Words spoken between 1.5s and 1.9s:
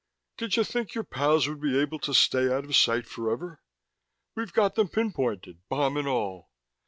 be